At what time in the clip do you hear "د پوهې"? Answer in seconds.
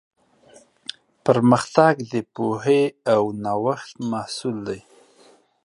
2.13-2.83